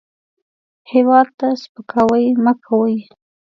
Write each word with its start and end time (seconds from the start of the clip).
هېواد 0.91 1.27
ته 1.39 1.47
سپکاوی 1.63 2.25
مه 2.43 2.53
کوئ 2.65 2.95